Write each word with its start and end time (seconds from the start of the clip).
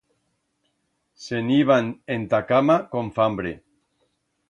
Se'n 1.25 1.53
iban 1.59 1.93
ent'a 2.17 2.43
cama 2.49 2.81
con 2.93 3.17
fambre. 3.19 3.57